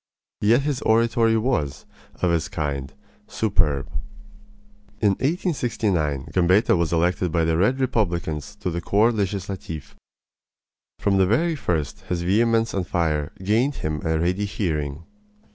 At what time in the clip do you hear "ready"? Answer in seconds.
14.17-14.45